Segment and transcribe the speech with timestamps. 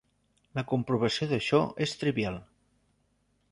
[0.59, 2.43] La comprovació d'això és trivial.